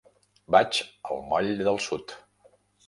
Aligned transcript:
Vaig 0.55 0.79
al 1.11 1.21
moll 1.29 1.55
del 1.63 1.81
Sud. 1.91 2.19